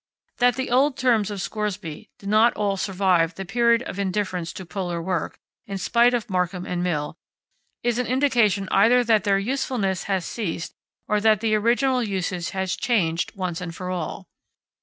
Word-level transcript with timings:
That 0.39 0.55
the 0.55 0.71
old 0.71 0.97
terms 0.97 1.29
of 1.29 1.43
Scoresby 1.43 2.09
did 2.17 2.27
not 2.27 2.55
all 2.55 2.75
survive 2.75 3.35
the 3.35 3.45
period 3.45 3.83
of 3.83 3.99
indifference 3.99 4.51
to 4.53 4.65
Polar 4.65 4.99
work, 4.99 5.37
in 5.67 5.77
spite 5.77 6.15
of 6.15 6.27
Markham 6.27 6.65
and 6.65 6.81
Mill, 6.81 7.19
is 7.83 7.99
an 7.99 8.07
indication 8.07 8.67
either 8.71 9.03
that 9.03 9.25
their 9.25 9.37
usefulness 9.37 10.05
has 10.05 10.25
ceased 10.25 10.73
or 11.07 11.21
that 11.21 11.39
the 11.39 11.53
original 11.53 12.01
usage 12.01 12.49
has 12.49 12.75
changed 12.75 13.33
once 13.35 13.61
and 13.61 13.75
for 13.75 13.91
all. 13.91 14.27